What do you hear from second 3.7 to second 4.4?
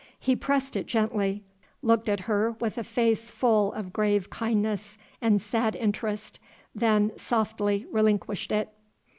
of grave